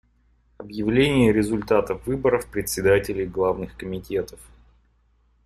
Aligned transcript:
Объявление 0.57 1.31
результатов 1.31 2.07
выборов 2.07 2.47
председателей 2.49 3.27
главных 3.27 3.77
комитетов. 3.77 4.39